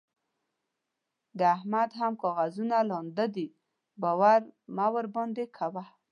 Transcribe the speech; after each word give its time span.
د 1.37 1.39
احمد 1.55 1.89
هم 1.99 2.13
کاغذونه 2.23 2.77
لانده 2.89 3.25
دي؛ 3.35 3.47
باور 4.01 4.39
مه 4.75 4.87
ورباندې 4.95 5.45
کوه. 5.57 5.83